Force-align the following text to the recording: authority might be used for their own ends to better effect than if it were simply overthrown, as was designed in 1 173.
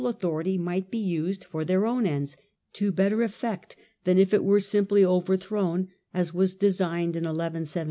authority 0.03 0.57
might 0.57 0.89
be 0.89 0.97
used 0.97 1.43
for 1.43 1.63
their 1.63 1.85
own 1.85 2.07
ends 2.07 2.35
to 2.73 2.91
better 2.91 3.21
effect 3.21 3.75
than 4.03 4.17
if 4.17 4.33
it 4.33 4.43
were 4.43 4.59
simply 4.59 5.05
overthrown, 5.05 5.87
as 6.11 6.33
was 6.33 6.55
designed 6.55 7.15
in 7.15 7.23
1 7.23 7.31
173. 7.35 7.79